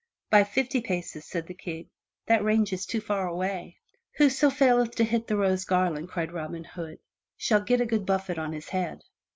"By 0.31 0.45
fifty 0.45 0.81
paces," 0.81 1.25
said 1.25 1.45
the 1.45 1.53
King, 1.53 1.91
"that 2.25 2.43
range 2.43 2.73
is 2.73 2.87
too 2.87 2.99
far 3.01 3.27
away." 3.27 3.77
"Whoso 4.17 4.49
faileth 4.49 4.95
to 4.95 5.03
hit 5.03 5.27
the 5.27 5.37
rose 5.37 5.63
garland," 5.63 6.09
cried 6.09 6.31
Robin 6.31 6.63
Hood, 6.63 6.97
"shall 7.37 7.61
get 7.61 7.81
a 7.81 7.85
good 7.85 8.03
buffet 8.07 8.39
on 8.39 8.51
his 8.51 8.69
head!" 8.69 9.03